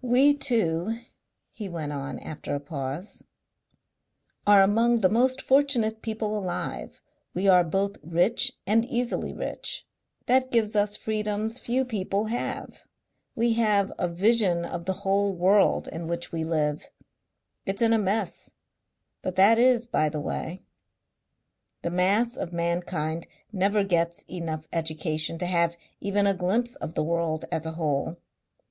[0.00, 0.98] "We two,"
[1.52, 3.22] he went on, after a pause,
[4.46, 7.02] "are among the most fortunate people alive.
[7.34, 9.86] We are both rich and easily rich.
[10.24, 12.84] That gives us freedoms few people have.
[13.34, 16.88] We have a vision of the whole world in which we live.
[17.66, 18.52] It's in a mess
[19.20, 20.62] but that is by the way.
[21.82, 27.04] The mass of mankind never gets enough education to have even a glimpse of the
[27.04, 28.16] world as a whole.